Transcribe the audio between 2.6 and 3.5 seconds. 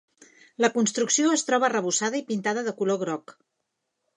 de color groc.